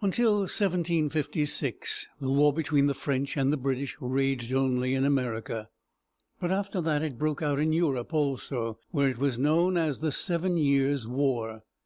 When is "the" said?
2.22-2.30, 2.86-2.94, 3.52-3.58, 9.98-10.10